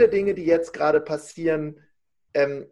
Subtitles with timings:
[0.00, 1.78] Viele Dinge, die jetzt gerade passieren,
[2.32, 2.70] ähm,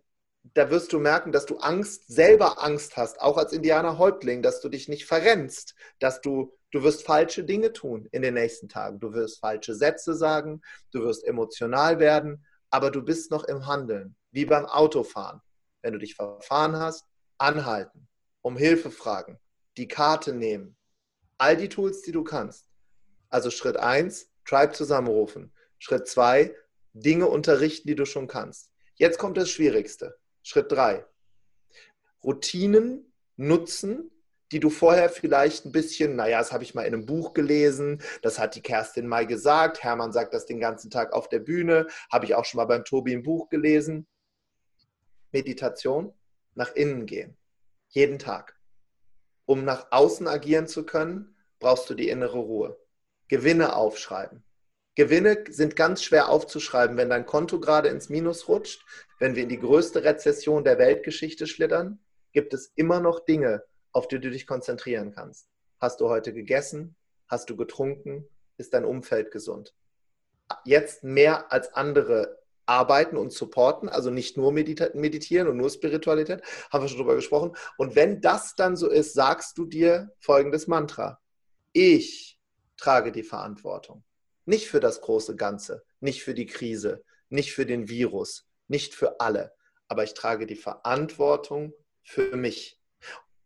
[0.55, 4.70] da wirst du merken, dass du Angst, selber Angst hast, auch als Indianer-Häuptling, dass du
[4.70, 8.98] dich nicht verrennst, dass du, du wirst falsche Dinge tun in den nächsten Tagen.
[8.98, 14.16] Du wirst falsche Sätze sagen, du wirst emotional werden, aber du bist noch im Handeln,
[14.30, 15.42] wie beim Autofahren.
[15.83, 17.05] Wenn du dich verfahren hast,
[17.36, 18.08] anhalten,
[18.41, 19.38] um Hilfe fragen,
[19.77, 20.78] die Karte nehmen,
[21.36, 22.70] all die Tools, die du kannst.
[23.28, 25.52] Also Schritt 1, Tribe zusammenrufen.
[25.78, 26.55] Schritt 2,
[27.00, 28.70] Dinge unterrichten, die du schon kannst.
[28.94, 30.18] Jetzt kommt das Schwierigste.
[30.42, 31.05] Schritt drei.
[32.22, 34.10] Routinen nutzen,
[34.50, 38.02] die du vorher vielleicht ein bisschen, naja, das habe ich mal in einem Buch gelesen,
[38.22, 41.86] das hat die Kerstin mal gesagt, Hermann sagt das den ganzen Tag auf der Bühne,
[42.10, 44.06] habe ich auch schon mal beim Tobi im Buch gelesen.
[45.33, 46.14] Meditation,
[46.55, 47.36] nach innen gehen,
[47.88, 48.58] jeden Tag.
[49.44, 52.78] Um nach außen agieren zu können, brauchst du die innere Ruhe.
[53.28, 54.42] Gewinne aufschreiben.
[54.98, 58.84] Gewinne sind ganz schwer aufzuschreiben, wenn dein Konto gerade ins Minus rutscht,
[59.20, 62.00] wenn wir in die größte Rezession der Weltgeschichte schlittern,
[62.32, 65.50] gibt es immer noch Dinge, auf die du dich konzentrieren kannst.
[65.78, 66.96] Hast du heute gegessen?
[67.28, 68.28] Hast du getrunken?
[68.56, 69.72] Ist dein Umfeld gesund?
[70.64, 76.83] Jetzt mehr als andere arbeiten und supporten, also nicht nur meditieren und nur Spiritualität, haben
[76.83, 77.56] wir schon drüber gesprochen.
[77.77, 81.20] Und wenn das dann so ist, sagst du dir folgendes Mantra.
[81.72, 82.36] Ich
[82.77, 84.02] trage die Verantwortung.
[84.48, 89.20] Nicht für das große Ganze, nicht für die Krise, nicht für den Virus, nicht für
[89.20, 89.52] alle.
[89.88, 92.80] Aber ich trage die Verantwortung für mich.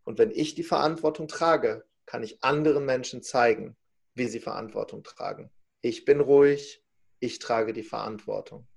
[0.05, 3.77] Und wenn ich die Verantwortung trage, kann ich anderen Menschen zeigen,
[4.15, 5.51] wie sie Verantwortung tragen.
[5.81, 6.85] Ich bin ruhig,
[7.19, 8.69] ich trage die Verantwortung.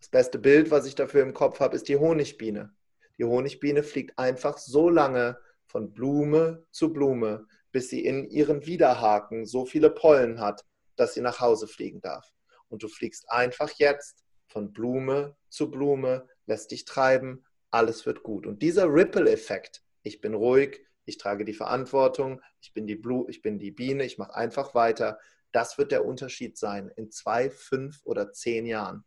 [0.00, 2.74] Das beste Bild, was ich dafür im Kopf habe, ist die Honigbiene.
[3.16, 9.46] Die Honigbiene fliegt einfach so lange von Blume zu Blume, bis sie in ihren Widerhaken
[9.46, 10.64] so viele Pollen hat,
[10.96, 12.32] dass sie nach Hause fliegen darf.
[12.68, 18.46] Und du fliegst einfach jetzt von Blume zu Blume, lässt dich treiben, alles wird gut.
[18.46, 23.42] Und dieser Ripple-Effekt, ich bin ruhig, ich trage die Verantwortung, ich bin die, Blu ich
[23.42, 25.18] bin die Biene, ich mache einfach weiter,
[25.52, 29.04] das wird der Unterschied sein in zwei, fünf oder zehn Jahren.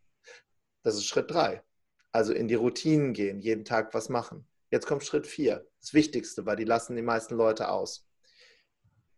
[0.83, 1.63] Das ist Schritt drei.
[2.11, 4.47] Also in die Routinen gehen, jeden Tag was machen.
[4.69, 8.06] Jetzt kommt Schritt vier, das Wichtigste, weil die lassen die meisten Leute aus.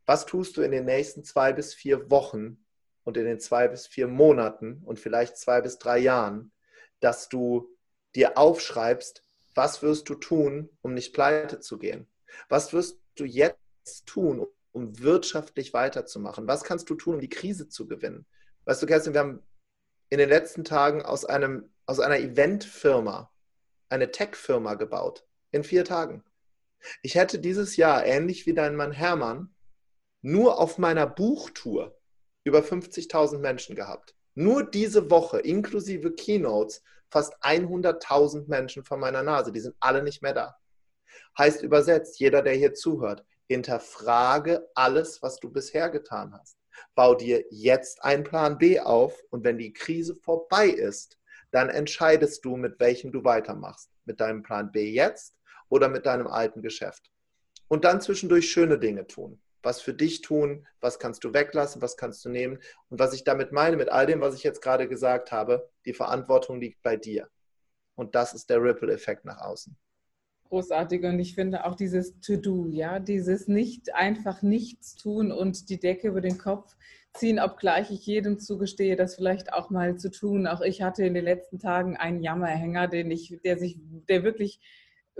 [0.09, 2.57] Was tust du in den nächsten zwei bis vier Wochen
[3.03, 6.51] und in den zwei bis vier Monaten und vielleicht zwei bis drei Jahren,
[6.99, 7.69] dass du
[8.15, 12.07] dir aufschreibst, was wirst du tun, um nicht pleite zu gehen?
[12.47, 16.47] Was wirst du jetzt tun, um wirtschaftlich weiterzumachen?
[16.47, 18.25] Was kannst du tun, um die Krise zu gewinnen?
[18.65, 19.43] Weißt du, Kerstin, wir haben
[20.09, 23.31] in den letzten Tagen aus, einem, aus einer Eventfirma
[23.89, 25.27] eine Tech-Firma gebaut.
[25.51, 26.23] In vier Tagen.
[27.03, 29.53] Ich hätte dieses Jahr, ähnlich wie dein Mann Hermann,
[30.21, 31.97] nur auf meiner Buchtour
[32.43, 34.15] über 50.000 Menschen gehabt.
[34.35, 39.51] Nur diese Woche, inklusive Keynotes, fast 100.000 Menschen vor meiner Nase.
[39.51, 40.55] Die sind alle nicht mehr da.
[41.37, 46.57] Heißt übersetzt, jeder, der hier zuhört, hinterfrage alles, was du bisher getan hast.
[46.95, 51.17] Bau dir jetzt einen Plan B auf und wenn die Krise vorbei ist,
[51.51, 53.89] dann entscheidest du, mit welchem du weitermachst.
[54.05, 55.35] Mit deinem Plan B jetzt
[55.67, 57.11] oder mit deinem alten Geschäft.
[57.67, 61.97] Und dann zwischendurch schöne Dinge tun was für dich tun, was kannst du weglassen, was
[61.97, 62.59] kannst du nehmen.
[62.89, 65.93] Und was ich damit meine, mit all dem, was ich jetzt gerade gesagt habe, die
[65.93, 67.29] Verantwortung liegt bei dir.
[67.95, 69.75] Und das ist der Ripple-Effekt nach außen.
[70.49, 75.79] Großartig und ich finde auch dieses To-Do, ja, dieses nicht einfach nichts tun und die
[75.79, 76.75] Decke über den Kopf
[77.13, 80.47] ziehen, obgleich ich jedem zugestehe, das vielleicht auch mal zu tun.
[80.47, 84.59] Auch ich hatte in den letzten Tagen einen Jammerhänger, den ich, der sich, der wirklich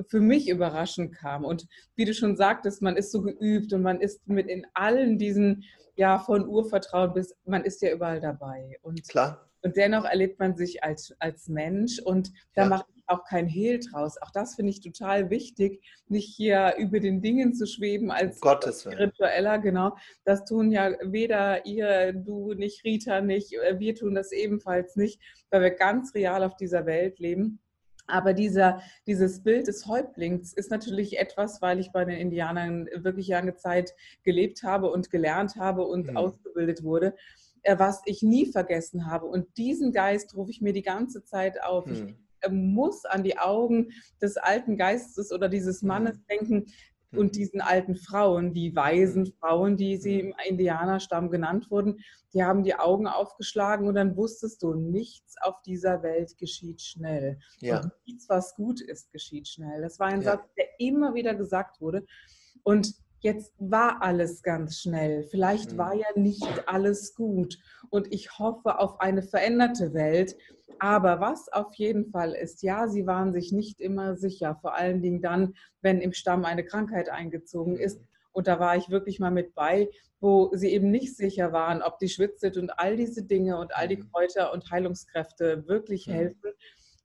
[0.07, 1.46] für mich überraschend kam.
[1.46, 5.18] Und wie du schon sagtest, man ist so geübt und man ist mit in allen
[5.18, 5.63] diesen,
[5.96, 8.78] ja, von Urvertrauen bis, man ist ja überall dabei.
[8.81, 9.50] Und, Klar.
[9.62, 12.69] Und dennoch erlebt man sich als, als Mensch und da ja.
[12.69, 14.18] macht auch kein Hehl draus.
[14.22, 18.81] Auch das finde ich total wichtig, nicht hier über den Dingen zu schweben als Gottes
[18.84, 19.98] Spiritueller, genau.
[20.24, 25.19] Das tun ja weder ihr, du nicht, Rita nicht, wir tun das ebenfalls nicht,
[25.50, 27.60] weil wir ganz real auf dieser Welt leben.
[28.10, 33.28] Aber dieser, dieses Bild des Häuptlings ist natürlich etwas, weil ich bei den Indianern wirklich
[33.28, 36.18] lange Zeit gelebt habe und gelernt habe und mhm.
[36.18, 37.16] ausgebildet wurde.
[37.64, 39.26] äh, was ich nie vergessen habe.
[39.26, 41.86] Und diesen Geist rufe ich mir die ganze Zeit auf.
[41.86, 42.16] Hm.
[42.42, 43.90] Ich muss an die Augen
[44.22, 46.24] des alten Geistes oder dieses Mannes hm.
[46.30, 46.66] denken,
[47.12, 47.32] und hm.
[47.32, 49.34] diesen alten Frauen, die weisen hm.
[49.40, 52.00] Frauen, die sie im Indianerstamm genannt wurden,
[52.34, 57.40] die haben die Augen aufgeschlagen und dann wusstest du, nichts auf dieser Welt geschieht schnell.
[57.60, 57.82] Ja.
[57.82, 59.82] Und nichts, was gut ist, geschieht schnell.
[59.82, 60.32] Das war ein ja.
[60.32, 62.06] Satz, der immer wieder gesagt wurde.
[62.64, 65.24] Und jetzt war alles ganz schnell.
[65.24, 66.00] Vielleicht war hm.
[66.00, 67.57] ja nicht alles gut.
[67.89, 70.36] Und ich hoffe auf eine veränderte Welt.
[70.80, 74.57] Aber was auf jeden Fall ist, ja, sie waren sich nicht immer sicher.
[74.62, 78.01] Vor allen Dingen dann, wenn im Stamm eine Krankheit eingezogen ist.
[78.31, 79.89] Und da war ich wirklich mal mit bei,
[80.21, 83.88] wo sie eben nicht sicher waren, ob die Schwitzit und all diese Dinge und all
[83.88, 84.10] die mhm.
[84.12, 86.12] Kräuter und Heilungskräfte wirklich mhm.
[86.12, 86.51] helfen,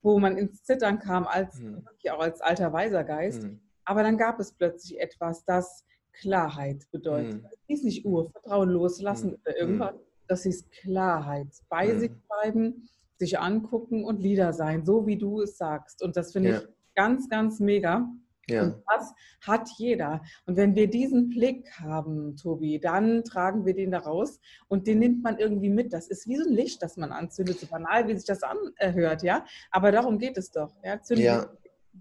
[0.02, 1.84] wo man ins Zittern kam, als mhm.
[1.86, 3.42] wirklich auch als alter weiser Geist.
[3.44, 3.60] Mhm.
[3.84, 5.84] Aber dann gab es plötzlich etwas, das
[6.20, 7.34] Klarheit bedeutet.
[7.34, 7.42] Mhm.
[7.42, 9.36] Das ist nicht Urvertrauen loslassen mhm.
[9.44, 9.94] oder irgendwas,
[10.26, 11.48] das ist Klarheit.
[11.68, 12.88] Bei sich bleiben,
[13.18, 16.02] sich angucken und Lieder sein, so wie du es sagst.
[16.02, 16.58] Und das finde ja.
[16.58, 18.08] ich ganz, ganz mega.
[18.48, 18.64] Ja.
[18.64, 20.20] Und das hat jeder.
[20.46, 24.38] Und wenn wir diesen Blick haben, Tobi, dann tragen wir den da raus
[24.68, 25.92] und den nimmt man irgendwie mit.
[25.92, 29.22] Das ist wie so ein Licht, das man anzündet, so banal, wie sich das anhört,
[29.22, 29.44] ja.
[29.70, 30.74] Aber darum geht es doch.
[30.82, 31.00] Ja?
[31.00, 31.50] Zündet, ja.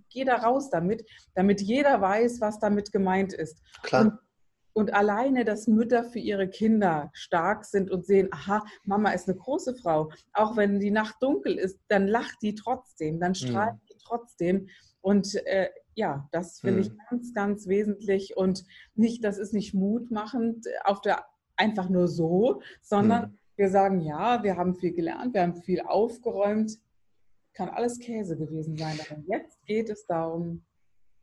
[0.09, 1.05] Geh da raus damit,
[1.35, 3.61] damit jeder weiß, was damit gemeint ist.
[3.83, 4.05] Klar.
[4.05, 4.19] Und
[4.73, 9.37] und alleine, dass Mütter für ihre Kinder stark sind und sehen, aha, Mama ist eine
[9.37, 10.11] große Frau.
[10.33, 13.85] Auch wenn die Nacht dunkel ist, dann lacht die trotzdem, dann strahlt mhm.
[13.89, 14.67] die trotzdem.
[15.01, 16.81] Und äh, ja, das finde mhm.
[16.81, 18.35] ich ganz, ganz wesentlich.
[18.35, 18.65] Und
[18.95, 21.23] nicht, das ist nicht mutmachend auf der
[21.55, 23.37] einfach nur so, sondern mhm.
[23.57, 26.79] wir sagen, ja, wir haben viel gelernt, wir haben viel aufgeräumt.
[27.53, 28.99] Kann alles Käse gewesen sein.
[29.09, 30.63] Aber jetzt geht es darum,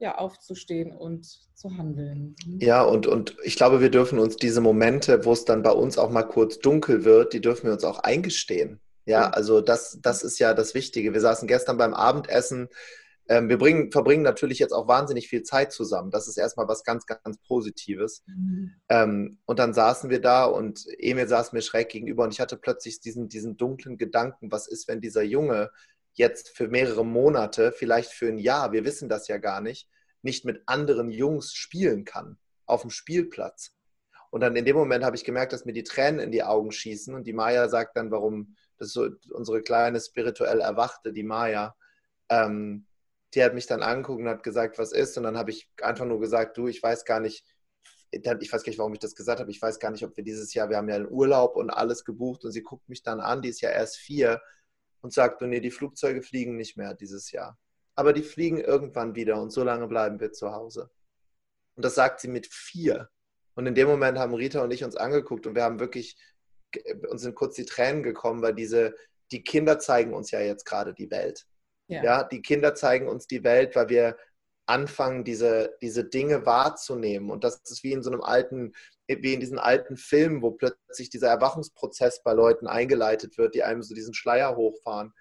[0.00, 2.34] ja, aufzustehen und zu handeln.
[2.46, 2.58] Mhm.
[2.60, 5.98] Ja, und, und ich glaube, wir dürfen uns diese Momente, wo es dann bei uns
[5.98, 8.80] auch mal kurz dunkel wird, die dürfen wir uns auch eingestehen.
[9.04, 11.12] Ja, also das, das ist ja das Wichtige.
[11.12, 12.68] Wir saßen gestern beim Abendessen.
[13.28, 16.10] Ähm, wir bringen, verbringen natürlich jetzt auch wahnsinnig viel Zeit zusammen.
[16.10, 18.22] Das ist erstmal was ganz, ganz Positives.
[18.26, 18.72] Mhm.
[18.88, 22.56] Ähm, und dann saßen wir da und Emil saß mir schräg gegenüber und ich hatte
[22.56, 25.70] plötzlich diesen, diesen dunklen Gedanken, was ist, wenn dieser Junge
[26.14, 29.88] jetzt für mehrere Monate, vielleicht für ein Jahr, wir wissen das ja gar nicht,
[30.22, 33.72] nicht mit anderen Jungs spielen kann auf dem Spielplatz.
[34.30, 36.70] Und dann in dem Moment habe ich gemerkt, dass mir die Tränen in die Augen
[36.70, 41.24] schießen und die Maya sagt dann, warum, das ist so unsere kleine spirituell Erwachte, die
[41.24, 41.74] Maya,
[42.28, 42.86] ähm,
[43.34, 45.16] die hat mich dann angeguckt und hat gesagt, was ist?
[45.16, 47.44] Und dann habe ich einfach nur gesagt, du, ich weiß gar nicht,
[48.12, 49.50] ich weiß gar nicht, warum ich das gesagt habe.
[49.50, 52.04] Ich weiß gar nicht, ob wir dieses Jahr, wir haben ja einen Urlaub und alles
[52.04, 54.40] gebucht und sie guckt mich dann an, die ist ja erst vier
[55.00, 57.58] und sagt, nee, die Flugzeuge fliegen nicht mehr dieses Jahr.
[57.94, 60.90] Aber die fliegen irgendwann wieder und so lange bleiben wir zu Hause.
[61.76, 63.08] Und das sagt sie mit vier.
[63.54, 66.16] Und in dem Moment haben Rita und ich uns angeguckt und wir haben wirklich,
[67.08, 68.94] uns sind kurz die Tränen gekommen, weil diese,
[69.32, 71.46] die Kinder zeigen uns ja jetzt gerade die Welt.
[71.88, 72.04] Ja.
[72.04, 74.16] ja, die Kinder zeigen uns die Welt, weil wir
[74.66, 77.30] anfangen, diese, diese Dinge wahrzunehmen.
[77.30, 78.72] Und das ist wie in so einem alten,
[79.18, 83.82] wie in diesen alten Filmen, wo plötzlich dieser Erwachungsprozess bei Leuten eingeleitet wird, die einem
[83.82, 85.12] so diesen Schleier hochfahren.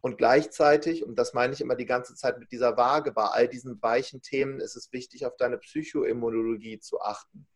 [0.00, 3.48] Und gleichzeitig, und das meine ich immer die ganze Zeit mit dieser Waage, bei all
[3.48, 7.46] diesen weichen Themen ist es wichtig, auf deine Psychoimmunologie zu achten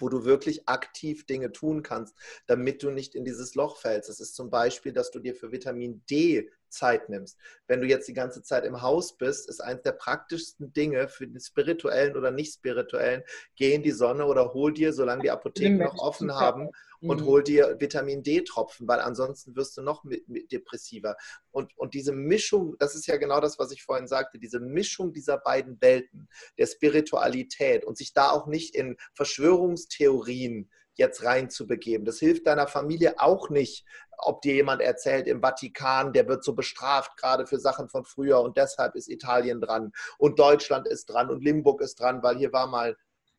[0.00, 2.16] wo du wirklich aktiv Dinge tun kannst,
[2.46, 4.08] damit du nicht in dieses Loch fällst.
[4.08, 7.38] Das ist zum Beispiel, dass du dir für Vitamin D Zeit nimmst.
[7.66, 11.26] Wenn du jetzt die ganze Zeit im Haus bist, ist eines der praktischsten Dinge für
[11.26, 13.22] den spirituellen oder nicht spirituellen,
[13.56, 17.26] geh in die Sonne oder hol dir, solange die Apotheken noch offen haben, und mhm.
[17.26, 21.16] hol dir Vitamin D-Tropfen, weil ansonsten wirst du noch depressiver.
[21.50, 25.12] Und, und diese Mischung, das ist ja genau das, was ich vorhin sagte, diese Mischung
[25.12, 32.04] dieser beiden Welten, der Spiritualität und sich da auch nicht in Verschwörungstheorien jetzt reinzubegeben.
[32.04, 33.84] Das hilft deiner Familie auch nicht,
[34.18, 38.40] ob dir jemand erzählt, im Vatikan, der wird so bestraft, gerade für Sachen von früher
[38.40, 42.52] und deshalb ist Italien dran und Deutschland ist dran und Limburg ist dran, weil hier
[42.52, 42.96] war mal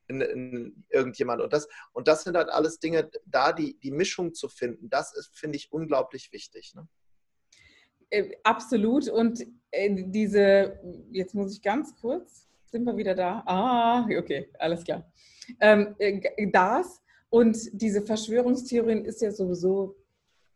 [0.08, 1.42] in, in irgendjemand.
[1.42, 5.16] Und das, und das sind halt alles Dinge, da die, die Mischung zu finden, das
[5.16, 6.74] ist, finde ich, unglaublich wichtig.
[6.76, 6.88] Ne?
[8.10, 9.08] Äh, absolut.
[9.08, 10.80] Und äh, diese,
[11.12, 13.44] jetzt muss ich ganz kurz, sind wir wieder da?
[13.46, 15.12] Ah, okay, alles klar.
[15.60, 17.02] Ähm, äh, das
[17.32, 19.96] und diese Verschwörungstheorien ist ja sowieso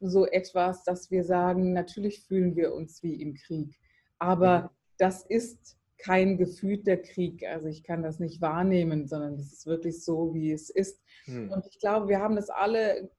[0.01, 3.79] so etwas, dass wir sagen, natürlich fühlen wir uns wie im Krieg.
[4.19, 4.69] Aber mhm.
[4.97, 7.45] das ist kein gefühlter Krieg.
[7.47, 11.01] Also ich kann das nicht wahrnehmen, sondern es ist wirklich so, wie es ist.
[11.27, 11.49] Mhm.
[11.49, 13.09] Und ich glaube, wir haben das alle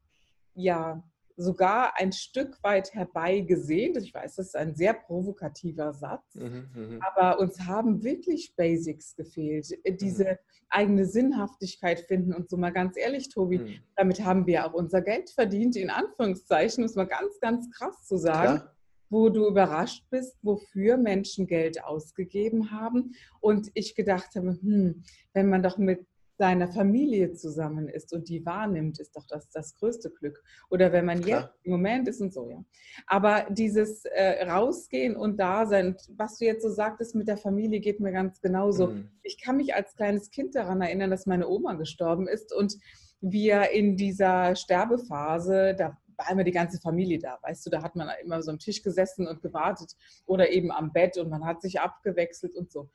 [0.55, 1.03] ja
[1.37, 3.97] sogar ein Stück weit herbeigesehnt.
[3.99, 7.03] Ich weiß, das ist ein sehr provokativer Satz, mhm, mhm.
[7.03, 9.71] aber uns haben wirklich Basics gefehlt.
[9.85, 10.37] Äh, diese mhm.
[10.71, 13.75] eigene Sinnhaftigkeit finden und so mal ganz ehrlich, Tobi, mhm.
[13.97, 18.17] damit haben wir auch unser Geld verdient, in Anführungszeichen, muss man ganz, ganz krass zu
[18.17, 18.59] sagen.
[18.59, 18.73] Klar
[19.09, 23.15] wo du überrascht bist, wofür Menschen Geld ausgegeben haben.
[23.41, 26.07] Und ich gedacht habe, hm, wenn man doch mit
[26.39, 30.43] seiner Familie zusammen ist und die wahrnimmt, ist doch das das größte Glück.
[30.71, 31.41] Oder wenn man Klar.
[31.41, 32.65] jetzt im Moment ist und so, ja.
[33.07, 38.01] Aber dieses äh, Rausgehen und Dasein, was du jetzt so sagtest mit der Familie, geht
[38.01, 38.89] mir ganz genauso.
[38.89, 39.11] Mhm.
[39.23, 42.77] Ich kann mich als kleines Kind daran erinnern, dass meine Oma gestorben ist und
[43.21, 47.39] wir in dieser Sterbephase, da war immer die ganze Familie da.
[47.43, 49.95] Weißt du, da hat man immer so am Tisch gesessen und gewartet
[50.27, 52.91] oder eben am Bett und man hat sich abgewechselt und so.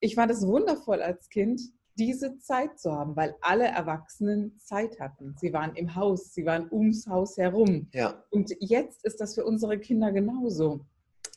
[0.00, 1.60] Ich fand es wundervoll als Kind,
[1.98, 5.34] diese Zeit zu haben, weil alle Erwachsenen Zeit hatten.
[5.38, 7.88] Sie waren im Haus, sie waren ums Haus herum.
[7.92, 8.22] Ja.
[8.30, 10.80] Und jetzt ist das für unsere Kinder genauso.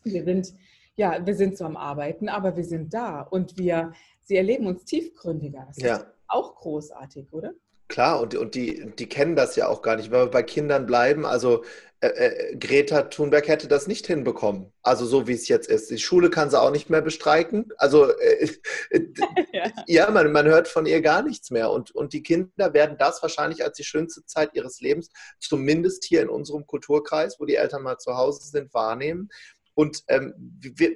[0.03, 0.53] Wir sind,
[0.95, 4.83] ja, wir sind so am Arbeiten, aber wir sind da und wir, sie erleben uns
[4.85, 5.65] tiefgründiger.
[5.67, 5.95] Das ja.
[5.97, 7.53] ist auch großartig, oder?
[7.89, 10.11] Klar, und, und die, die kennen das ja auch gar nicht.
[10.11, 11.63] Wenn wir bei Kindern bleiben, also
[12.01, 14.71] äh, äh, Greta Thunberg hätte das nicht hinbekommen.
[14.83, 15.89] Also so wie es jetzt ist.
[15.89, 17.73] Die Schule kann sie auch nicht mehr bestreiken.
[17.77, 18.47] Also äh,
[18.91, 19.05] äh
[19.51, 21.71] ja, ja man, man hört von ihr gar nichts mehr.
[21.71, 26.21] Und, und die Kinder werden das wahrscheinlich als die schönste Zeit ihres Lebens, zumindest hier
[26.21, 29.29] in unserem Kulturkreis, wo die Eltern mal zu Hause sind, wahrnehmen.
[29.73, 30.91] Und ähm, wir,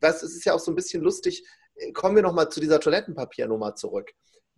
[0.00, 1.46] was, es ist ja auch so ein bisschen lustig.
[1.92, 4.12] Kommen wir nochmal zu dieser Toilettenpapiernummer zurück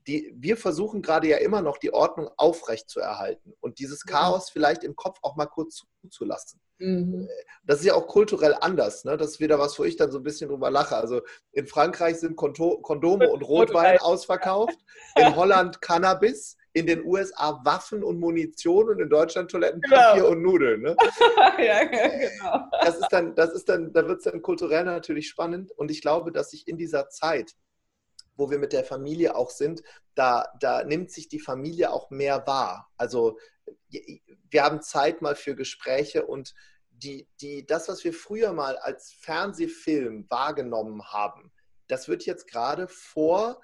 [0.06, 4.50] die, wir versuchen gerade ja immer noch die Ordnung aufrecht zu erhalten und dieses Chaos
[4.50, 6.60] vielleicht im Kopf auch mal kurz zuzulassen.
[6.78, 7.28] Mhm.
[7.64, 9.04] Das ist ja auch kulturell anders.
[9.04, 9.16] Ne?
[9.16, 10.96] Das ist wieder was, wo ich dann so ein bisschen drüber lache.
[10.96, 11.22] Also
[11.52, 14.78] in Frankreich sind Kondome und Rotwein ausverkauft,
[15.16, 20.32] in Holland Cannabis, in den USA Waffen und Munition und in Deutschland Toilettenpapier genau.
[20.32, 20.82] und Nudeln.
[20.82, 20.96] Ne?
[21.58, 22.68] ja, genau.
[22.82, 25.72] Das ist dann, das ist dann, da wird es dann kulturell natürlich spannend.
[25.72, 27.54] Und ich glaube, dass sich in dieser Zeit
[28.36, 29.82] wo wir mit der Familie auch sind,
[30.14, 32.90] da, da nimmt sich die Familie auch mehr wahr.
[32.96, 33.38] Also
[34.50, 36.54] wir haben Zeit mal für Gespräche und
[36.90, 41.52] die, die, das, was wir früher mal als Fernsehfilm wahrgenommen haben,
[41.88, 43.60] das wird jetzt gerade vor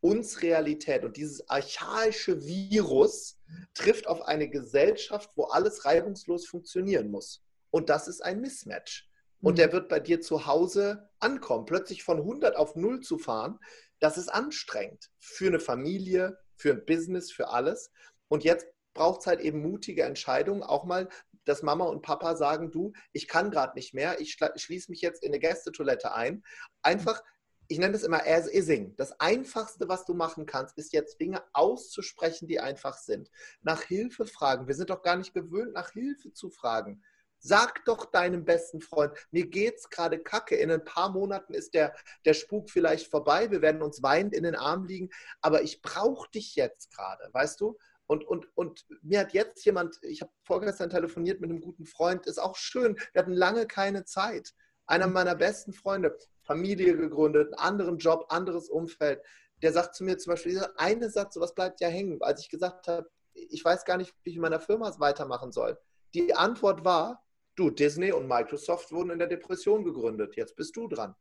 [0.00, 1.02] uns Realität.
[1.04, 3.38] Und dieses archaische Virus
[3.72, 7.42] trifft auf eine Gesellschaft, wo alles reibungslos funktionieren muss.
[7.70, 9.08] Und das ist ein Mismatch.
[9.44, 9.72] Und der mhm.
[9.72, 11.66] wird bei dir zu Hause ankommen.
[11.66, 13.58] Plötzlich von 100 auf 0 zu fahren,
[14.00, 17.92] das ist anstrengend für eine Familie, für ein Business, für alles.
[18.28, 21.08] Und jetzt braucht es halt eben mutige Entscheidungen, auch mal,
[21.44, 25.22] dass Mama und Papa sagen, du, ich kann gerade nicht mehr, ich schließe mich jetzt
[25.22, 26.42] in eine Gästetoilette ein.
[26.82, 27.22] Einfach,
[27.68, 28.96] ich nenne das immer as ising.
[28.96, 33.30] Das Einfachste, was du machen kannst, ist jetzt Dinge auszusprechen, die einfach sind.
[33.60, 34.68] Nach Hilfe fragen.
[34.68, 37.02] Wir sind doch gar nicht gewöhnt, nach Hilfe zu fragen.
[37.46, 40.56] Sag doch deinem besten Freund, mir geht's gerade kacke.
[40.56, 43.50] In ein paar Monaten ist der, der Spuk vielleicht vorbei.
[43.50, 45.10] Wir werden uns weinend in den Armen liegen.
[45.42, 47.76] Aber ich brauche dich jetzt gerade, weißt du?
[48.06, 52.26] Und, und, und mir hat jetzt jemand, ich habe vorgestern telefoniert mit einem guten Freund,
[52.26, 54.54] ist auch schön, wir hatten lange keine Zeit.
[54.86, 59.20] Einer meiner besten Freunde, Familie gegründet, einen anderen Job, anderes Umfeld.
[59.60, 62.48] Der sagt zu mir zum Beispiel, dieser eine Satz, sowas bleibt ja hängen, als ich
[62.48, 65.78] gesagt habe, ich weiß gar nicht, wie ich in meiner Firma weitermachen soll.
[66.14, 67.23] Die Antwort war,
[67.56, 70.36] Du, Disney und Microsoft wurden in der Depression gegründet.
[70.36, 71.14] Jetzt bist du dran.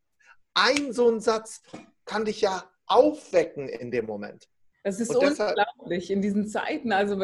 [0.53, 1.61] Ein so ein Satz
[2.05, 4.49] kann dich ja aufwecken in dem Moment.
[4.83, 6.91] Das ist und unglaublich in diesen Zeiten.
[6.91, 7.21] Also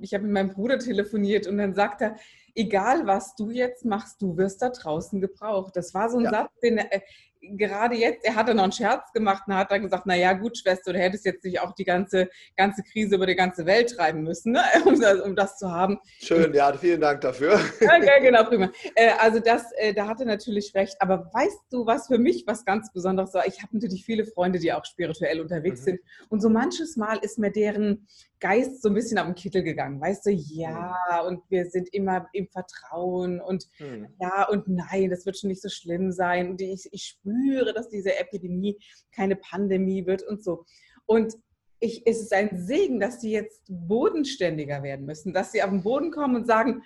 [0.00, 2.16] ich habe mit meinem Bruder telefoniert und dann sagt er,
[2.54, 5.74] egal was du jetzt machst, du wirst da draußen gebraucht.
[5.74, 6.30] Das war so ein ja.
[6.30, 7.02] Satz, den er,
[7.40, 10.92] gerade jetzt, er hatte noch einen Scherz gemacht und hat dann gesagt, naja gut, Schwester,
[10.92, 14.52] du hättest jetzt nicht auch die ganze, ganze Krise über die ganze Welt treiben müssen,
[14.52, 14.62] ne?
[14.84, 15.98] um, das, um, das, zu haben.
[16.18, 17.58] Schön, ja, vielen Dank dafür.
[17.80, 18.70] Ja, genau, prima.
[18.94, 22.64] Äh, also das, äh, da hatte natürlich recht, aber weißt du, was für mich was
[22.64, 23.46] ganz Besonderes war?
[23.46, 25.84] Ich habe natürlich viele Freunde, die auch spirituell unterwegs mhm.
[25.84, 28.06] sind und so manches Mal ist mir deren
[28.40, 31.26] Geist so ein bisschen den Kittel gegangen, weißt du, ja, mhm.
[31.26, 34.08] und wir sind immer im Vertrauen und mhm.
[34.20, 37.37] ja und nein, das wird schon nicht so schlimm sein und ich, ich spüre,
[37.74, 38.78] dass diese Epidemie
[39.12, 40.64] keine Pandemie wird und so.
[41.06, 41.34] Und
[41.80, 45.82] ich, es ist ein Segen, dass sie jetzt bodenständiger werden müssen, dass sie auf den
[45.82, 46.82] Boden kommen und sagen,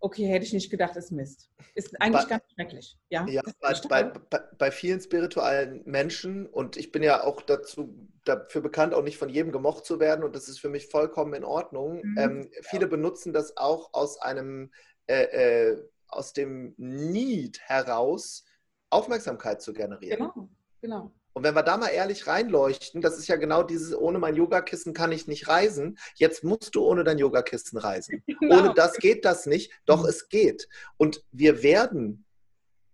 [0.00, 1.50] okay, hätte ich nicht gedacht, ist Mist.
[1.74, 2.96] Ist eigentlich bei, ganz schrecklich.
[3.10, 3.42] Ja, ja
[3.88, 9.02] bei, bei, bei, vielen spirituellen Menschen und ich bin ja auch dazu dafür bekannt, auch
[9.02, 12.02] nicht von jedem gemocht zu werden und das ist für mich vollkommen in Ordnung.
[12.02, 14.70] Mhm, ähm, viele benutzen das auch aus einem
[15.06, 18.44] äh, äh, aus dem Need heraus,
[18.90, 20.18] Aufmerksamkeit zu generieren.
[20.18, 20.48] Genau,
[20.80, 21.12] genau.
[21.38, 24.92] Und wenn wir da mal ehrlich reinleuchten, das ist ja genau dieses, ohne mein Yogakissen
[24.92, 25.96] kann ich nicht reisen.
[26.16, 28.24] Jetzt musst du ohne dein Yogakissen reisen.
[28.40, 28.58] Genau.
[28.58, 30.08] Ohne das geht das nicht, doch mhm.
[30.08, 30.68] es geht.
[30.96, 32.24] Und wir werden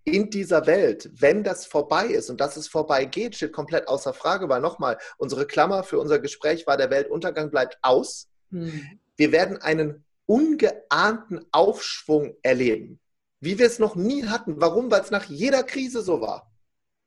[0.05, 4.13] in dieser Welt, wenn das vorbei ist und dass es vorbei geht, steht komplett außer
[4.13, 8.29] Frage, weil nochmal, unsere Klammer für unser Gespräch war, der Weltuntergang bleibt aus.
[8.51, 8.99] Hm.
[9.17, 13.01] Wir werden einen ungeahnten Aufschwung erleben,
[13.45, 14.61] wie wir es noch nie hatten.
[14.61, 14.91] Warum?
[14.91, 16.51] Weil es nach jeder Krise so war.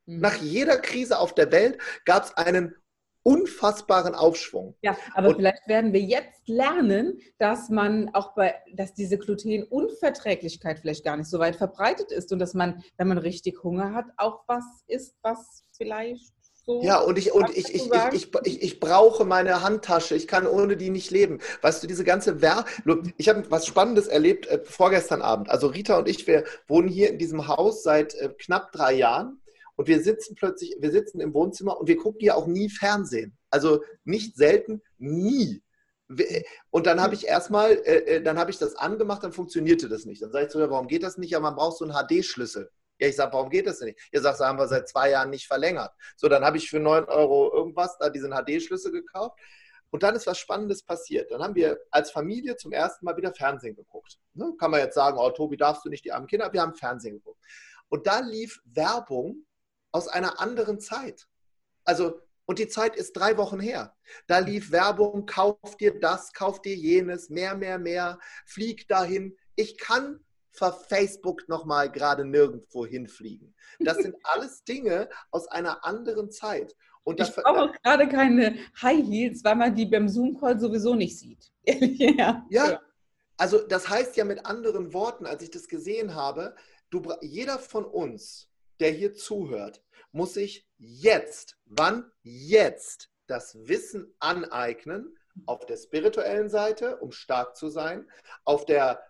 [0.05, 0.19] Hm.
[0.19, 2.75] Nach jeder Krise auf der Welt gab es einen
[3.27, 4.77] unfassbaren Aufschwung.
[4.81, 10.79] Ja, aber und vielleicht werden wir jetzt lernen, dass man auch bei, dass diese Glutenunverträglichkeit
[10.79, 14.05] vielleicht gar nicht so weit verbreitet ist und dass man, wenn man richtig Hunger hat,
[14.15, 16.31] auch was isst, was vielleicht
[16.67, 16.83] so.
[16.83, 20.15] Ja, und ich, und ich, ich, ich, ich, ich, brauche meine Handtasche.
[20.15, 21.39] Ich kann ohne die nicht leben.
[21.61, 23.13] Weißt du, diese ganze Werbung.
[23.15, 25.49] Ich habe was Spannendes erlebt äh, vorgestern Abend.
[25.49, 29.41] Also Rita und ich, wir wohnen hier in diesem Haus seit äh, knapp drei Jahren.
[29.77, 33.37] Und wir sitzen plötzlich, wir sitzen im Wohnzimmer und wir gucken ja auch nie Fernsehen.
[33.49, 35.63] Also nicht selten, nie.
[36.69, 40.03] Und dann habe ich erstmal, äh, äh, dann habe ich das angemacht, dann funktionierte das
[40.03, 40.21] nicht.
[40.21, 41.29] Dann sage ich so, ja, warum geht das nicht?
[41.29, 42.69] Ja, man braucht so einen HD-Schlüssel.
[42.99, 44.09] Ja, ich sage, warum geht das denn nicht?
[44.11, 45.93] Ihr sagt, das haben wir seit zwei Jahren nicht verlängert.
[46.15, 49.37] So, dann habe ich für 9 Euro irgendwas da diesen HD-Schlüssel gekauft.
[49.89, 51.31] Und dann ist was Spannendes passiert.
[51.31, 54.17] Dann haben wir als Familie zum ersten Mal wieder Fernsehen geguckt.
[54.33, 54.53] Ne?
[54.59, 56.51] Kann man jetzt sagen, oh Tobi, darfst du nicht die armen Kinder?
[56.51, 57.41] Wir haben Fernsehen geguckt.
[57.89, 59.45] Und da lief Werbung
[59.91, 61.27] aus einer anderen Zeit.
[61.85, 63.95] Also, und die Zeit ist drei Wochen her.
[64.27, 69.37] Da lief Werbung, kauf dir das, kauf dir jenes, mehr, mehr, mehr, flieg dahin.
[69.55, 70.23] Ich kann
[70.57, 73.55] ver Facebook nochmal gerade nirgendwo hinfliegen.
[73.79, 76.75] Das sind alles Dinge aus einer anderen Zeit.
[77.03, 81.51] Und ich brauche gerade keine High Heels, weil man die beim Zoom-Call sowieso nicht sieht.
[81.65, 82.45] ja.
[82.49, 82.81] ja,
[83.37, 86.55] also das heißt ja mit anderen Worten, als ich das gesehen habe,
[86.89, 88.49] du, jeder von uns,
[88.79, 96.97] der hier zuhört, muss sich jetzt, wann jetzt, das Wissen aneignen, auf der spirituellen Seite,
[96.97, 98.09] um stark zu sein,
[98.43, 99.01] auf der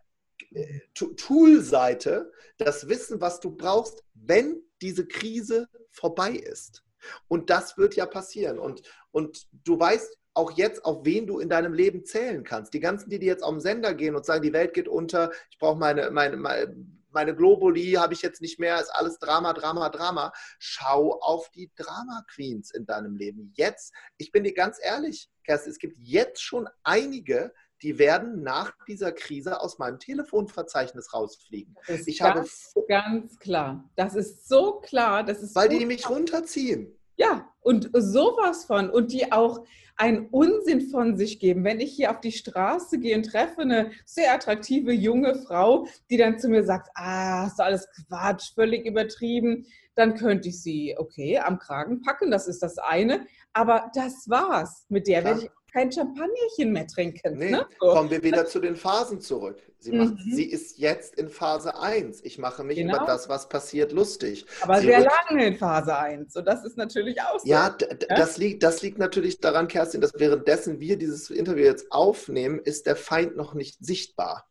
[0.94, 6.84] Tool-Seite, das Wissen, was du brauchst, wenn diese Krise vorbei ist.
[7.28, 8.60] Und das wird ja passieren.
[8.60, 12.74] Und, und du weißt auch jetzt, auf wen du in deinem Leben zählen kannst.
[12.74, 15.32] Die ganzen, die, die jetzt auf den Sender gehen und sagen, die Welt geht unter,
[15.50, 16.76] ich brauche meine, meine, meine
[17.18, 20.32] meine Globuli habe ich jetzt nicht mehr, ist alles Drama, Drama, Drama.
[20.60, 23.52] Schau auf die Drama Queens in deinem Leben.
[23.56, 28.74] Jetzt, ich bin dir ganz ehrlich, Kerstin, es gibt jetzt schon einige, die werden nach
[28.88, 31.76] dieser Krise aus meinem Telefonverzeichnis rausfliegen.
[31.88, 33.90] Das ist ich ganz, habe ganz klar.
[33.96, 35.24] Das ist so klar.
[35.24, 36.14] Das ist weil so die mich klar.
[36.14, 36.94] runterziehen.
[37.16, 38.90] Ja, und sowas von.
[38.90, 39.66] Und die auch
[39.98, 41.64] einen Unsinn von sich geben.
[41.64, 46.18] Wenn ich hier auf die Straße gehe und treffe eine sehr attraktive junge Frau, die
[46.18, 51.40] dann zu mir sagt, ah, ist alles Quatsch, völlig übertrieben, dann könnte ich sie, okay,
[51.40, 53.26] am Kragen packen, das ist das eine.
[53.54, 54.86] Aber das war's.
[54.90, 57.38] Mit der werde ich kein Champagnerchen mehr trinken.
[57.38, 57.68] Nee, ne?
[57.80, 57.92] so.
[57.92, 59.62] Kommen wir wieder zu den Phasen zurück.
[59.80, 60.32] Sie, macht, mhm.
[60.34, 62.24] sie ist jetzt in Phase 1.
[62.24, 62.96] Ich mache mich genau.
[62.96, 64.46] über das, was passiert, lustig.
[64.62, 66.36] Aber sie sehr lange in Phase 1.
[66.36, 67.48] Und das ist natürlich auch so.
[67.48, 71.92] Ja, ja, Das, liegt, das liegt natürlich daran, Kerstin, dass währenddessen wir dieses Interview jetzt
[71.92, 74.50] aufnehmen, ist der Feind noch nicht sichtbar.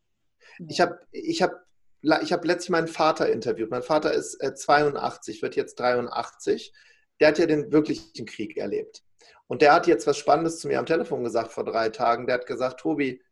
[0.59, 0.69] Mhm.
[0.71, 1.65] Ich habe ich hab,
[2.03, 3.71] ich hab letztlich meinen Vater interviewt.
[3.71, 6.73] Mein Vater ist 82, äh, wird jetzt 83.
[7.21, 9.03] Der hat ja den wirklichen Krieg erlebt.
[9.47, 12.27] Und der hat jetzt was Spannendes zu mir am Telefon gesagt vor drei Tagen.
[12.27, 13.23] Der hat gesagt, Tobi,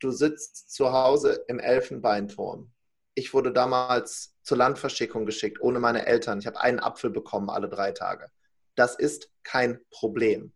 [0.00, 2.72] du sitzt zu Hause im Elfenbeinturm.
[3.14, 6.40] Ich wurde damals zur Landverschickung geschickt, ohne meine Eltern.
[6.40, 8.30] Ich habe einen Apfel bekommen alle drei Tage.
[8.74, 10.52] Das ist kein Problem.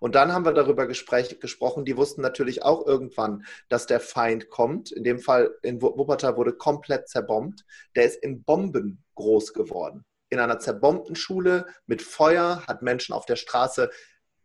[0.00, 1.84] Und dann haben wir darüber gespräch, gesprochen.
[1.84, 4.92] Die wussten natürlich auch irgendwann, dass der Feind kommt.
[4.92, 7.64] In dem Fall in Wuppertal wurde komplett zerbombt.
[7.96, 10.04] Der ist in Bomben groß geworden.
[10.32, 13.90] In einer zerbombten Schule mit Feuer hat Menschen auf der Straße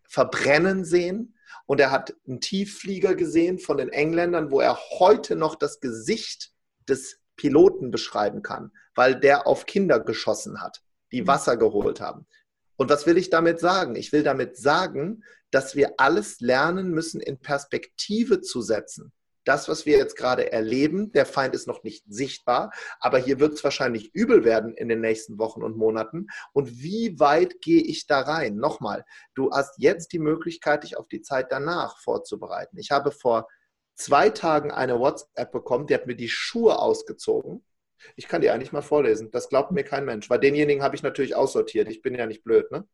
[0.04, 1.38] verbrennen sehen.
[1.66, 6.52] Und er hat einen Tiefflieger gesehen von den Engländern, wo er heute noch das Gesicht
[6.90, 11.28] des Piloten beschreiben kann, weil der auf Kinder geschossen hat, die mhm.
[11.28, 12.28] Wasser geholt haben.
[12.76, 13.96] Und was will ich damit sagen?
[13.96, 19.14] Ich will damit sagen, dass wir alles lernen müssen, in Perspektive zu setzen
[19.48, 23.54] das, was wir jetzt gerade erleben, der Feind ist noch nicht sichtbar, aber hier wird
[23.54, 26.28] es wahrscheinlich übel werden in den nächsten Wochen und Monaten.
[26.54, 28.58] Und wie weit gehe ich da rein?
[28.58, 29.06] Nochmal,
[29.36, 32.78] du hast jetzt die Möglichkeit, dich auf die Zeit danach vorzubereiten.
[32.78, 33.48] Ich habe vor
[33.96, 37.64] zwei Tagen eine WhatsApp bekommen, die hat mir die Schuhe ausgezogen.
[38.16, 39.32] Ich kann die eigentlich mal vorlesen.
[39.32, 40.30] Das glaubt mir kein Mensch.
[40.30, 41.90] Weil denjenigen habe ich natürlich aussortiert.
[41.90, 42.88] Ich bin ja nicht blöd, ne?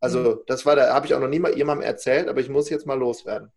[0.00, 0.40] Also, mhm.
[0.46, 2.86] das war da, habe ich auch noch nie mal jemandem erzählt, aber ich muss jetzt
[2.86, 3.52] mal loswerden.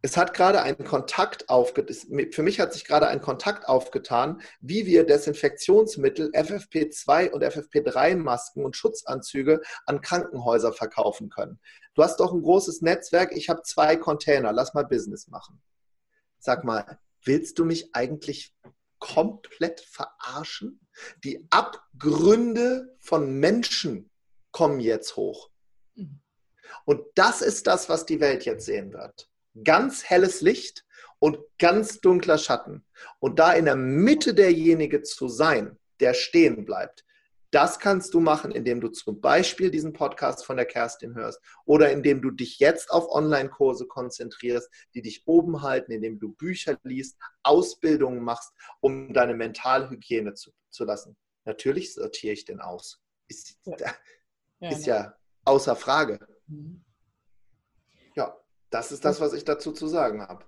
[0.00, 4.86] Es hat gerade ein Kontakt aufgetan, für mich hat sich gerade ein Kontakt aufgetan, wie
[4.86, 11.58] wir Desinfektionsmittel, FFP2 und FFP3-Masken und Schutzanzüge an Krankenhäuser verkaufen können.
[11.94, 15.60] Du hast doch ein großes Netzwerk, ich habe zwei Container, lass mal Business machen.
[16.38, 18.54] Sag mal, willst du mich eigentlich
[19.00, 20.80] komplett verarschen?
[21.24, 24.10] Die Abgründe von Menschen
[24.52, 25.50] kommen jetzt hoch.
[25.96, 26.20] Mhm.
[26.84, 29.28] Und das ist das, was die Welt jetzt sehen wird
[29.64, 30.84] ganz helles Licht
[31.18, 32.84] und ganz dunkler Schatten.
[33.18, 37.04] Und da in der Mitte derjenige zu sein, der stehen bleibt,
[37.50, 41.90] das kannst du machen, indem du zum Beispiel diesen Podcast von der Kerstin hörst oder
[41.90, 47.16] indem du dich jetzt auf Online-Kurse konzentrierst, die dich oben halten, indem du Bücher liest,
[47.42, 51.16] Ausbildungen machst, um deine Mentalhygiene zu, zu lassen.
[51.46, 53.00] Natürlich sortiere ich den aus.
[53.28, 53.94] Ist ja,
[54.60, 56.18] ist ja außer Frage.
[56.46, 56.84] Mhm.
[58.70, 60.44] Das ist das, was ich dazu zu sagen habe.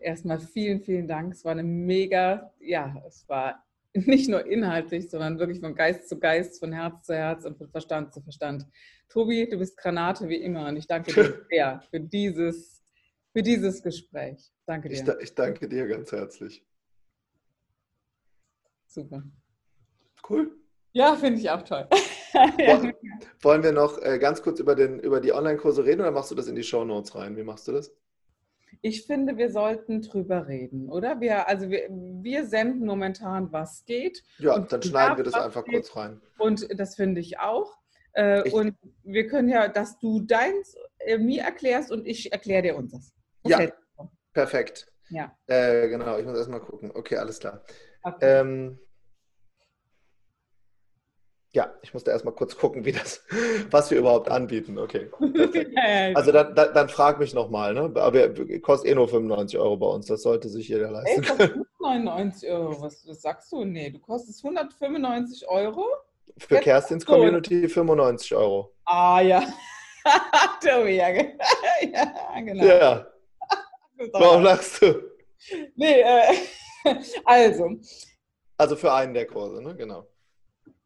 [0.00, 1.32] Erstmal vielen, vielen Dank.
[1.32, 6.18] Es war eine mega, ja, es war nicht nur inhaltlich, sondern wirklich von Geist zu
[6.18, 8.66] Geist, von Herz zu Herz und von Verstand zu Verstand.
[9.08, 12.82] Tobi, du bist Granate wie immer und ich danke dir sehr für dieses,
[13.32, 14.52] für dieses Gespräch.
[14.66, 14.94] Danke dir.
[14.94, 16.64] Ich, ich danke dir ganz herzlich.
[18.86, 19.22] Super.
[20.28, 20.59] Cool.
[20.92, 21.86] Ja, finde ich auch toll.
[23.42, 26.34] Wollen wir noch äh, ganz kurz über, den, über die Online-Kurse reden oder machst du
[26.34, 27.36] das in die Show Notes rein?
[27.36, 27.92] Wie machst du das?
[28.82, 31.20] Ich finde, wir sollten drüber reden, oder?
[31.20, 34.22] Wir, also wir, wir senden momentan, was geht.
[34.38, 35.74] Ja, dann schneiden wir das einfach geht.
[35.74, 36.20] kurz rein.
[36.38, 37.76] Und das finde ich auch.
[38.14, 42.62] Äh, ich und wir können ja, dass du deins äh, mir erklärst und ich erkläre
[42.62, 43.12] dir unseres.
[43.44, 43.68] ja,
[44.32, 44.86] perfekt.
[45.10, 45.36] Ja.
[45.46, 46.90] Äh, genau, ich muss erstmal gucken.
[46.94, 47.62] Okay, alles klar.
[48.02, 48.40] Okay.
[48.40, 48.78] Ähm,
[51.52, 53.24] ja, ich musste erstmal kurz gucken, wie das,
[53.70, 54.78] was wir überhaupt anbieten.
[54.78, 55.10] Okay.
[56.14, 57.90] Also dann, dann, dann frag mich nochmal, ne?
[57.94, 58.28] Aber
[58.60, 61.24] kostet eh nur 95 Euro bei uns, das sollte sich jeder leisten.
[61.38, 63.64] Ey, 99 Euro, was, was, sagst du?
[63.64, 65.86] Nee, du kostest 195 Euro.
[66.36, 68.72] Für Jetzt Kerstins Community 95 Euro.
[68.84, 69.42] Ah ja.
[70.62, 72.64] Tobi, ja, ja, genau.
[72.64, 73.06] Ja.
[74.12, 75.02] Warum lachst du?
[75.76, 76.36] Nee, äh,
[77.24, 77.70] also.
[78.56, 79.74] Also für einen der Kurse, ne?
[79.74, 80.06] Genau.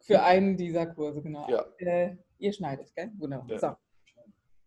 [0.06, 1.48] Für einen dieser Kurse, genau.
[1.48, 1.64] Ja.
[1.78, 3.10] Äh, ihr schneidet, gell?
[3.16, 3.50] Wunderbar.
[3.50, 3.58] Ja.
[3.58, 3.76] So.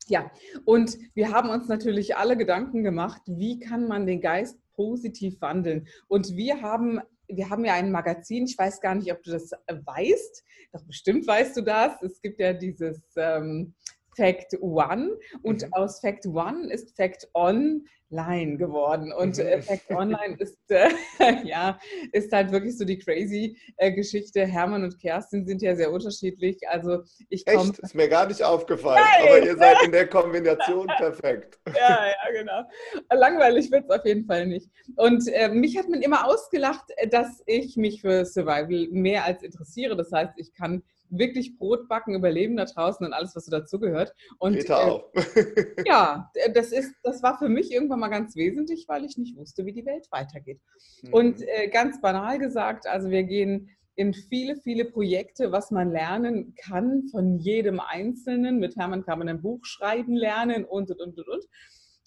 [0.09, 0.31] Ja,
[0.63, 5.87] und wir haben uns natürlich alle Gedanken gemacht, wie kann man den Geist positiv wandeln?
[6.07, 9.51] Und wir haben, wir haben ja ein Magazin, ich weiß gar nicht, ob du das
[9.67, 12.01] weißt, doch bestimmt weißt du das.
[12.01, 13.73] Es gibt ja dieses ähm,
[14.17, 15.73] Fact One und mhm.
[15.73, 19.61] aus Fact One ist Fact Online geworden und äh, mhm.
[19.61, 20.89] Fact Online ist äh,
[21.43, 21.77] ja
[22.11, 24.45] ist halt wirklich so die crazy äh, Geschichte.
[24.45, 26.57] Hermann und Kerstin sind ja sehr unterschiedlich.
[26.69, 27.71] Also ich komme.
[27.71, 29.03] Echt, ist mir gar nicht aufgefallen.
[29.03, 29.27] Nein.
[29.27, 31.59] Aber ihr seid in der Kombination perfekt.
[31.67, 32.63] Ja, ja, genau.
[33.11, 34.69] Langweilig wird es auf jeden Fall nicht.
[34.95, 39.95] Und äh, mich hat man immer ausgelacht, dass ich mich für Survival mehr als interessiere.
[39.95, 44.13] Das heißt, ich kann wirklich Brot backen, überleben da draußen und alles, was so dazugehört.
[44.39, 45.11] Und Peter äh, auch.
[45.85, 49.65] ja, das ist, das war für mich irgendwann mal ganz wesentlich, weil ich nicht wusste,
[49.65, 50.59] wie die Welt weitergeht.
[51.03, 51.13] Mhm.
[51.13, 56.53] Und äh, ganz banal gesagt, also wir gehen in viele, viele Projekte, was man lernen
[56.55, 58.59] kann von jedem Einzelnen.
[58.59, 61.45] Mit Hermann kann man ein Buch schreiben lernen und, und, und, und, und.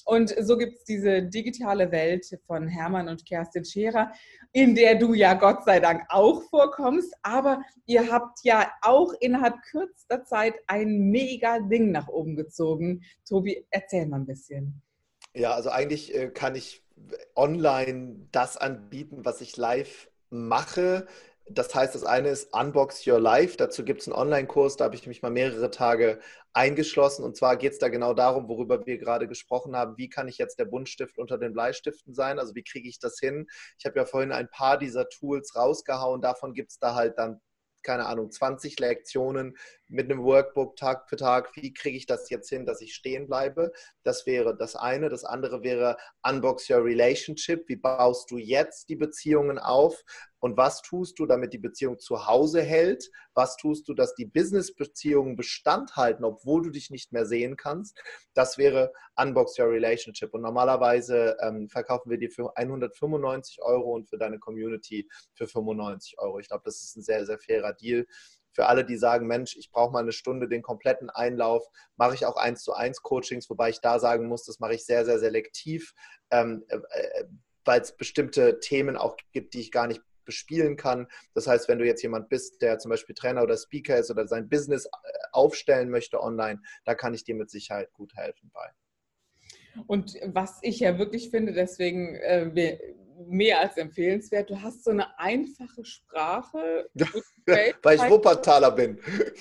[0.07, 4.13] Und so gibt es diese digitale Welt von Hermann und Kerstin Scherer,
[4.53, 7.15] in der du ja Gott sei Dank auch vorkommst.
[7.23, 13.03] Aber ihr habt ja auch innerhalb kürzester Zeit ein mega Ding nach oben gezogen.
[13.29, 14.83] Tobi, erzähl mal ein bisschen.
[15.35, 16.83] Ja, also eigentlich äh, kann ich
[17.35, 21.07] online das anbieten, was ich live mache.
[21.53, 23.57] Das heißt, das eine ist Unbox Your Life.
[23.57, 26.21] Dazu gibt es einen Online-Kurs, da habe ich mich mal mehrere Tage
[26.53, 27.25] eingeschlossen.
[27.25, 29.97] Und zwar geht es da genau darum, worüber wir gerade gesprochen haben.
[29.97, 32.39] Wie kann ich jetzt der Buntstift unter den Bleistiften sein?
[32.39, 33.49] Also wie kriege ich das hin?
[33.79, 36.21] Ich habe ja vorhin ein paar dieser Tools rausgehauen.
[36.21, 37.41] Davon gibt es da halt dann
[37.83, 39.57] keine Ahnung, 20 Lektionen
[39.89, 41.55] mit einem Workbook Tag für Tag.
[41.57, 43.73] Wie kriege ich das jetzt hin, dass ich stehen bleibe?
[44.03, 45.09] Das wäre das eine.
[45.09, 47.69] Das andere wäre Unbox Your Relationship.
[47.69, 50.03] Wie baust du jetzt die Beziehungen auf?
[50.40, 53.11] Und was tust du, damit die Beziehung zu Hause hält?
[53.35, 58.00] Was tust du, dass die Business-Beziehungen Bestand halten, obwohl du dich nicht mehr sehen kannst?
[58.35, 60.33] Das wäre Unbox Your Relationship.
[60.35, 66.18] Und normalerweise ähm, verkaufen wir die für 195 Euro und für deine Community für 95
[66.18, 66.38] Euro.
[66.38, 68.07] Ich glaube, das ist ein sehr, sehr fairer Deal
[68.53, 72.26] für alle, die sagen, Mensch, ich brauche mal eine Stunde den kompletten Einlauf, mache ich
[72.26, 75.18] auch eins zu eins Coachings, wobei ich da sagen muss, das mache ich sehr, sehr
[75.18, 75.94] selektiv,
[76.31, 77.24] ähm, äh, äh
[77.66, 81.09] weil es bestimmte Themen auch gibt, die ich gar nicht bespielen kann.
[81.35, 84.29] Das heißt, wenn du jetzt jemand bist, der zum Beispiel Trainer oder Speaker ist oder
[84.29, 84.88] sein Business äh,
[85.33, 88.71] aufstellen möchte online, da kann ich dir mit Sicherheit gut helfen bei.
[89.87, 92.55] Und was ich ja wirklich finde, deswegen äh,
[93.28, 94.50] mehr als empfehlenswert.
[94.50, 96.88] Du hast so eine einfache Sprache.
[97.83, 98.98] Weil ich Wuppertaler bin.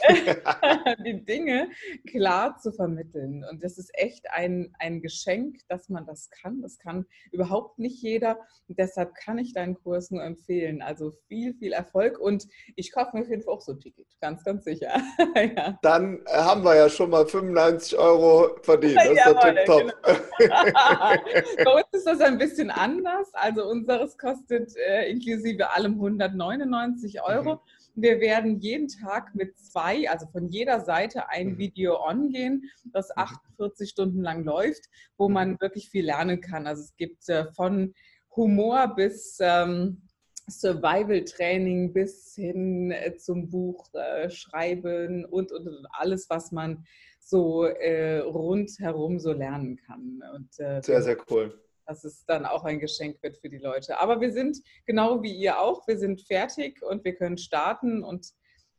[1.05, 1.69] die Dinge
[2.07, 3.45] klar zu vermitteln.
[3.49, 6.61] Und das ist echt ein, ein Geschenk, dass man das kann.
[6.61, 8.39] Das kann überhaupt nicht jeder.
[8.67, 10.81] Und deshalb kann ich deinen Kurs nur empfehlen.
[10.81, 12.19] Also viel, viel Erfolg.
[12.19, 14.07] Und ich kaufe mir auf jeden Fall auch so ein Ticket.
[14.21, 14.91] Ganz, ganz sicher.
[15.35, 15.77] ja.
[15.81, 18.97] Dann äh, haben wir ja schon mal 95 Euro verdient.
[18.97, 19.93] Das ist Jawohl, der top.
[20.39, 21.65] Genau.
[21.65, 23.29] Bei uns ist das ein bisschen anders.
[23.33, 27.55] Also unseres kostet äh, inklusive allem 199 Euro.
[27.55, 27.60] Mhm.
[28.01, 31.58] Wir werden jeden Tag mit zwei, also von jeder Seite ein mhm.
[31.58, 33.89] Video on gehen, das 48 mhm.
[33.89, 34.86] Stunden lang läuft,
[35.17, 35.34] wo mhm.
[35.34, 36.67] man wirklich viel lernen kann.
[36.67, 37.93] Also es gibt äh, von
[38.36, 40.01] Humor bis ähm,
[40.47, 46.86] Survival-Training bis hin äh, zum Buch äh, schreiben und, und, und, alles, was man
[47.19, 50.23] so äh, rundherum so lernen kann.
[50.36, 51.53] Und, äh, sehr, sehr cool
[51.89, 53.99] dass es dann auch ein Geschenk wird für die Leute.
[53.99, 58.28] Aber wir sind genau wie ihr auch, wir sind fertig und wir können starten und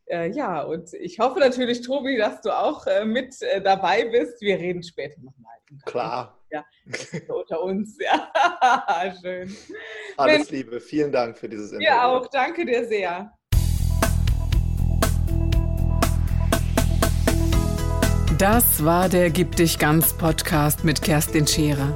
[0.05, 4.41] äh, ja, und ich hoffe natürlich, Tobi, dass du auch äh, mit äh, dabei bist.
[4.41, 5.55] Wir reden später nochmal.
[5.85, 6.37] Klar.
[6.51, 6.65] Ja,
[7.27, 7.97] unter uns.
[8.01, 9.55] Ja, schön.
[10.17, 11.87] Alles Wenn, Liebe, vielen Dank für dieses Interview.
[11.87, 12.27] Ja, auch.
[12.27, 13.31] Danke dir sehr.
[18.37, 21.95] Das war der Gib dich ganz Podcast mit Kerstin Scherer.